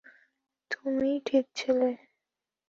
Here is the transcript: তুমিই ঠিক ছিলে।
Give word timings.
তুমিই 0.71 1.17
ঠিক 1.25 1.45
ছিলে। 1.55 1.89